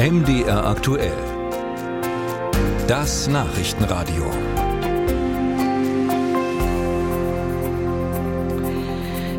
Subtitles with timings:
[0.00, 1.12] MDR aktuell.
[2.88, 4.24] Das Nachrichtenradio.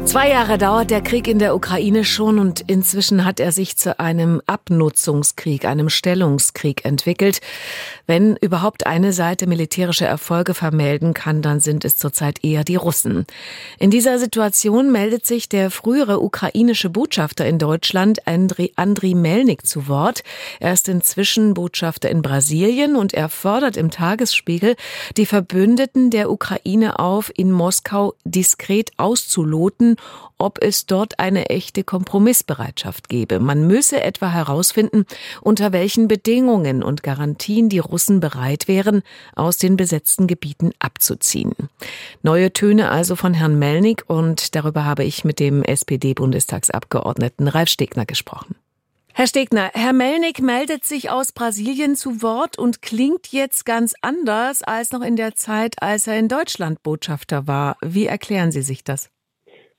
[0.05, 3.99] Zwei Jahre dauert der Krieg in der Ukraine schon und inzwischen hat er sich zu
[3.99, 7.39] einem Abnutzungskrieg, einem Stellungskrieg entwickelt.
[8.11, 13.25] Wenn überhaupt eine Seite militärische Erfolge vermelden kann, dann sind es zurzeit eher die Russen.
[13.79, 19.87] In dieser Situation meldet sich der frühere ukrainische Botschafter in Deutschland, Andriy Andri Melnik, zu
[19.87, 20.25] Wort.
[20.59, 24.75] Er ist inzwischen Botschafter in Brasilien und er fordert im Tagesspiegel
[25.15, 29.95] die Verbündeten der Ukraine auf, in Moskau diskret auszuloten,
[30.37, 33.39] ob es dort eine echte Kompromissbereitschaft gebe.
[33.39, 35.05] Man müsse etwa herausfinden,
[35.39, 39.03] unter welchen Bedingungen und Garantien die Russen bereit wären,
[39.35, 41.53] aus den besetzten Gebieten abzuziehen.
[42.23, 48.05] Neue Töne also von Herrn Melnik und darüber habe ich mit dem SPD-Bundestagsabgeordneten Ralf Stegner
[48.05, 48.55] gesprochen.
[49.13, 54.63] Herr Stegner, Herr Melnik meldet sich aus Brasilien zu Wort und klingt jetzt ganz anders
[54.63, 57.77] als noch in der Zeit, als er in Deutschland Botschafter war.
[57.81, 59.11] Wie erklären Sie sich das?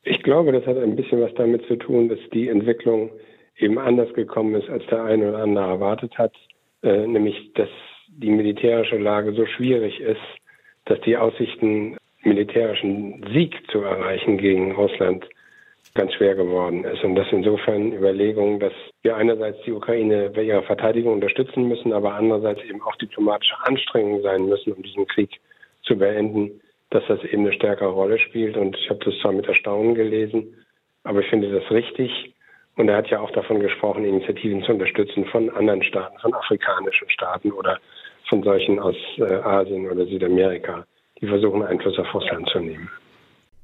[0.04, 3.10] Ich glaube, das hat ein bisschen was damit zu tun, dass die Entwicklung
[3.56, 6.34] eben anders gekommen ist, als der eine oder andere erwartet hat,
[6.82, 7.68] äh, nämlich dass
[8.16, 10.20] die militärische Lage so schwierig ist,
[10.84, 15.26] dass die Aussichten, militärischen Sieg zu erreichen gegen Russland,
[15.94, 17.04] ganz schwer geworden ist.
[17.04, 22.14] Und das insofern Überlegungen, dass wir einerseits die Ukraine bei ihrer Verteidigung unterstützen müssen, aber
[22.14, 25.40] andererseits eben auch diplomatische Anstrengungen sein müssen, um diesen Krieg
[25.82, 26.60] zu beenden,
[26.90, 28.56] dass das eben eine stärkere Rolle spielt.
[28.56, 30.54] Und ich habe das zwar mit Erstaunen gelesen,
[31.04, 32.31] aber ich finde das richtig.
[32.76, 37.08] Und er hat ja auch davon gesprochen, Initiativen zu unterstützen von anderen Staaten, von afrikanischen
[37.10, 37.78] Staaten oder
[38.28, 40.86] von solchen aus äh, Asien oder Südamerika,
[41.20, 42.88] die versuchen, Einfluss auf Russland zu nehmen.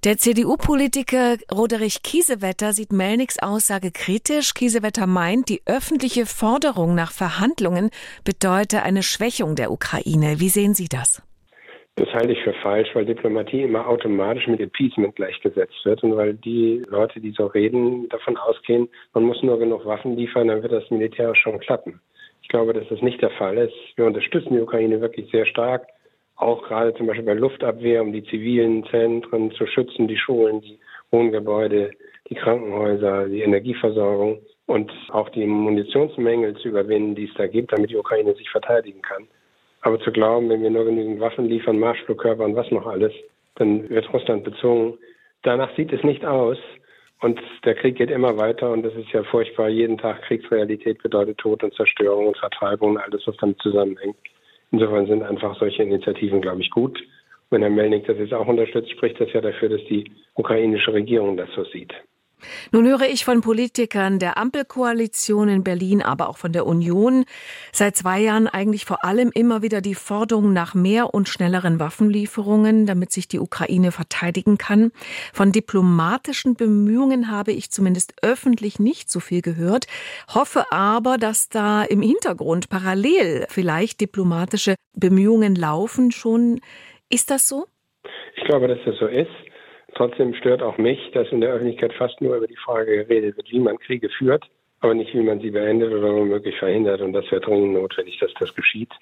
[0.04, 4.54] Der CDU-Politiker Roderich Kiesewetter sieht Melniks Aussage kritisch.
[4.54, 7.90] Kiesewetter meint, die öffentliche Forderung nach Verhandlungen
[8.24, 10.38] bedeute eine Schwächung der Ukraine.
[10.38, 11.20] Wie sehen Sie das?
[11.98, 16.34] Das halte ich für falsch, weil Diplomatie immer automatisch mit Appeasement gleichgesetzt wird und weil
[16.34, 20.70] die Leute, die so reden, davon ausgehen, man muss nur genug Waffen liefern, dann wird
[20.70, 22.00] das militärisch schon klappen.
[22.40, 23.74] Ich glaube, dass das nicht der Fall ist.
[23.96, 25.88] Wir unterstützen die Ukraine wirklich sehr stark,
[26.36, 30.78] auch gerade zum Beispiel bei Luftabwehr, um die zivilen Zentren zu schützen, die Schulen, die
[31.10, 31.90] Wohngebäude,
[32.30, 37.90] die Krankenhäuser, die Energieversorgung und auch die Munitionsmängel zu überwinden, die es da gibt, damit
[37.90, 39.26] die Ukraine sich verteidigen kann.
[39.82, 43.12] Aber zu glauben, wenn wir nur genügend Waffen liefern, Marschflugkörper und was noch alles,
[43.56, 44.98] dann wird Russland bezogen.
[45.42, 46.58] Danach sieht es nicht aus.
[47.20, 49.68] Und der Krieg geht immer weiter und das ist ja furchtbar.
[49.68, 54.16] Jeden Tag Kriegsrealität bedeutet Tod und Zerstörung und Vertreibung und alles, was damit zusammenhängt.
[54.70, 57.02] Insofern sind einfach solche Initiativen, glaube ich, gut.
[57.50, 61.36] Wenn Herr Melnik das jetzt auch unterstützt, spricht das ja dafür, dass die ukrainische Regierung
[61.36, 61.92] das so sieht.
[62.72, 67.24] Nun höre ich von Politikern der Ampelkoalition in Berlin, aber auch von der Union
[67.72, 72.86] seit zwei Jahren eigentlich vor allem immer wieder die Forderung nach mehr und schnelleren Waffenlieferungen,
[72.86, 74.92] damit sich die Ukraine verteidigen kann.
[75.32, 79.86] Von diplomatischen Bemühungen habe ich zumindest öffentlich nicht so viel gehört,
[80.32, 86.60] hoffe aber, dass da im Hintergrund parallel vielleicht diplomatische Bemühungen laufen schon.
[87.08, 87.66] Ist das so?
[88.36, 89.30] Ich glaube, dass das so ist.
[89.98, 93.50] Trotzdem stört auch mich, dass in der Öffentlichkeit fast nur über die Frage geredet wird,
[93.50, 94.44] wie man Kriege führt,
[94.78, 97.00] aber nicht, wie man sie beendet oder womöglich verhindert.
[97.00, 98.92] Und das wäre dringend notwendig, dass das geschieht.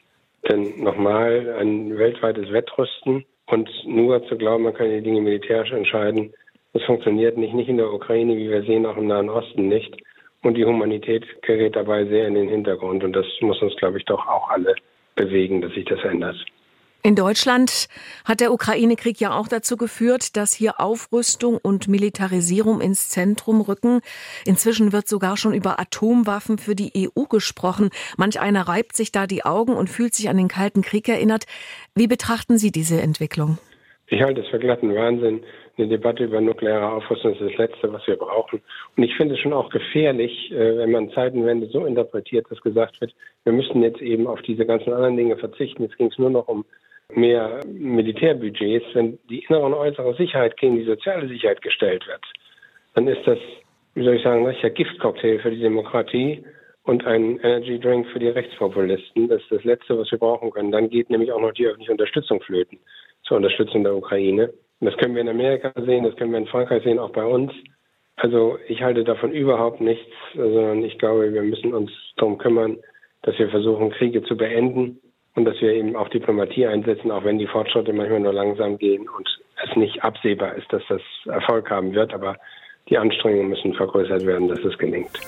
[0.48, 6.32] Denn nochmal ein weltweites Wettrüsten und nur zu glauben, man kann die Dinge militärisch entscheiden,
[6.72, 9.94] das funktioniert nicht, nicht in der Ukraine, wie wir sehen, auch im Nahen Osten nicht.
[10.42, 13.04] Und die Humanität gerät dabei sehr in den Hintergrund.
[13.04, 14.74] Und das muss uns, glaube ich, doch auch alle
[15.14, 16.42] bewegen, dass sich das ändert.
[17.06, 17.86] In Deutschland
[18.24, 24.00] hat der Ukraine-Krieg ja auch dazu geführt, dass hier Aufrüstung und Militarisierung ins Zentrum rücken.
[24.44, 27.90] Inzwischen wird sogar schon über Atomwaffen für die EU gesprochen.
[28.16, 31.44] Manch einer reibt sich da die Augen und fühlt sich an den Kalten Krieg erinnert.
[31.94, 33.58] Wie betrachten Sie diese Entwicklung?
[34.08, 35.44] Ich halte es für glatten Wahnsinn.
[35.78, 38.60] Eine Debatte über nukleare Aufrüstung ist das Letzte, was wir brauchen.
[38.96, 43.00] Und ich finde es schon auch gefährlich, äh, wenn man Zeitenwende so interpretiert, dass gesagt
[43.00, 43.14] wird,
[43.44, 45.84] wir müssen jetzt eben auf diese ganzen anderen Dinge verzichten.
[45.84, 46.64] Jetzt ging es nur noch um
[47.16, 52.22] mehr Militärbudgets, wenn die innere und äußere Sicherheit gegen die soziale Sicherheit gestellt wird,
[52.94, 53.38] dann ist das,
[53.94, 56.44] wie soll ich sagen, ein richtiger Giftcocktail für die Demokratie
[56.84, 59.28] und ein Energy Drink für die Rechtspopulisten.
[59.28, 60.70] Das ist das Letzte, was wir brauchen können.
[60.70, 62.78] Dann geht nämlich auch noch die öffentliche Unterstützung flöten
[63.24, 64.52] zur Unterstützung der Ukraine.
[64.80, 67.24] Und das können wir in Amerika sehen, das können wir in Frankreich sehen, auch bei
[67.24, 67.52] uns.
[68.16, 72.78] Also ich halte davon überhaupt nichts, sondern ich glaube, wir müssen uns darum kümmern,
[73.22, 75.00] dass wir versuchen, Kriege zu beenden
[75.36, 79.06] und dass wir eben auch Diplomatie einsetzen, auch wenn die Fortschritte manchmal nur langsam gehen
[79.08, 79.28] und
[79.62, 82.12] es nicht absehbar ist, dass das Erfolg haben wird.
[82.12, 82.36] Aber
[82.88, 85.20] die Anstrengungen müssen vergrößert werden, dass es gelingt.